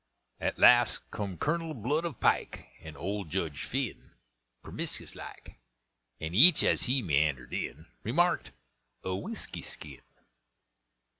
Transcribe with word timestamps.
At 0.39 0.57
last 0.57 1.07
come 1.11 1.37
Colonel 1.37 1.75
Blood 1.75 2.05
of 2.05 2.19
Pike, 2.19 2.65
And 2.81 2.97
old 2.97 3.29
Jedge 3.29 3.65
Phinn, 3.65 4.09
permiscus 4.63 5.13
like, 5.15 5.59
And 6.19 6.33
each, 6.33 6.63
as 6.63 6.81
he 6.85 7.03
meandered 7.03 7.53
in, 7.53 7.85
Remarked, 8.01 8.49
"A 9.03 9.15
whisky 9.15 9.61
skin." 9.61 10.01